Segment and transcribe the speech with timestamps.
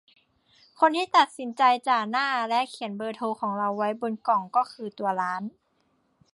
[0.79, 5.43] คนที่ตัดสินใจจ่าหน้าและเขียนเบอร์โทรของเราไว้บนกล่องก็คือตัวร้าน